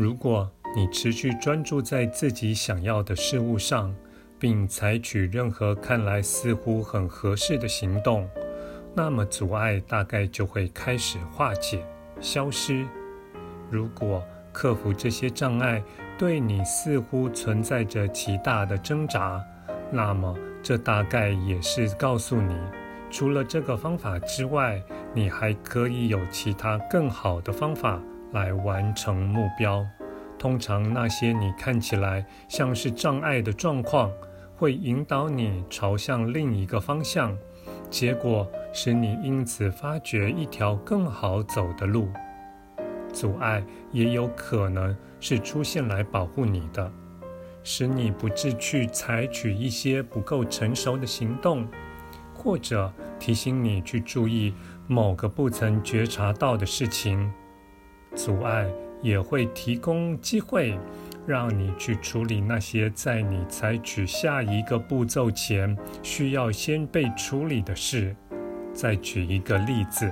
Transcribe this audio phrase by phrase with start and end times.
[0.00, 3.92] 如果你持续专注在自己想要的事物上，
[4.38, 8.30] 并采取任何看来似乎很合适的行动，
[8.94, 11.84] 那么阻碍大概就会开始化解、
[12.20, 12.86] 消失。
[13.72, 14.22] 如果
[14.52, 15.82] 克服这些障碍
[16.16, 19.44] 对你似乎存在着极大的挣扎，
[19.90, 22.54] 那么这大概也是告诉你，
[23.10, 24.80] 除了这个方法之外，
[25.12, 28.00] 你还可以有其他更好的方法。
[28.32, 29.86] 来完成目标。
[30.38, 34.10] 通常那些你看起来像是障碍的状况，
[34.56, 37.36] 会引导你朝向另一个方向，
[37.90, 42.08] 结果使你因此发掘一条更好走的路。
[43.12, 46.92] 阻碍也有可能是出现来保护你的，
[47.64, 51.66] 使你不致去采取一些不够成熟的行动，
[52.32, 54.54] 或者提醒你去注意
[54.86, 57.32] 某个不曾觉察到的事情。
[58.14, 58.66] 阻碍
[59.02, 60.78] 也会提供机会，
[61.26, 68.14] 让你去处理那些在你采取下一个步骤前需要先被处理的事。
[68.72, 70.10] 再举一个例子，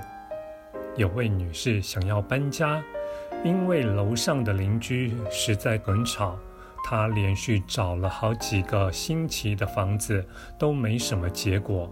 [0.95, 2.83] 有位女士想要搬家，
[3.43, 6.37] 因为楼上的邻居实在很吵，
[6.83, 10.25] 她连续找了好几个星期的房子，
[10.59, 11.91] 都没什么结果。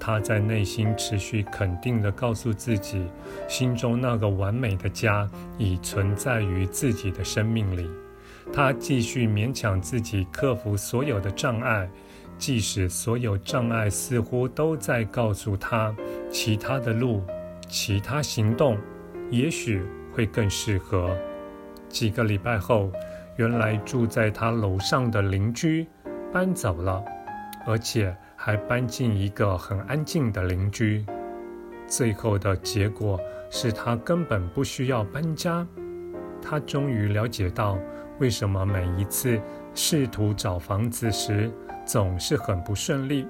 [0.00, 3.06] 他在内心持续肯定地告诉自己，
[3.46, 7.88] 心中那个完美的家已存在于自己的生命里。
[8.52, 11.88] 他继续勉强自己克服所有的障碍，
[12.38, 15.94] 即使所有障碍似乎都在告诉他，
[16.30, 17.22] 其他的路、
[17.68, 18.78] 其他行动，
[19.30, 19.82] 也许
[20.12, 21.14] 会更适合。
[21.88, 22.90] 几个礼拜后，
[23.36, 25.86] 原来住在他楼上的邻居
[26.32, 27.04] 搬走了，
[27.66, 28.16] 而且。
[28.42, 31.04] 还搬进一个很安静的邻居，
[31.86, 33.20] 最后的结果
[33.50, 35.66] 是他根本不需要搬家。
[36.40, 37.78] 他终于了解到
[38.18, 39.38] 为什么每一次
[39.74, 41.52] 试图找房子时
[41.84, 43.28] 总是很不顺利，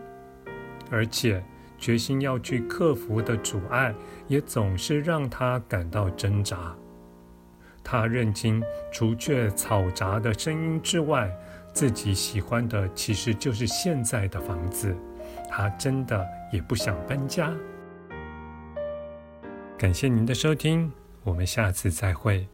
[0.92, 1.42] 而且
[1.76, 3.92] 决心要去克服的阻碍
[4.28, 6.72] 也总是让他感到挣扎。
[7.82, 8.62] 他认清，
[8.92, 11.28] 除却嘈杂的声音之外，
[11.72, 14.94] 自己喜欢的其实就是现在的房子，
[15.48, 17.52] 他真的也不想搬家。
[19.78, 20.92] 感谢您的收听，
[21.22, 22.46] 我们下次再会。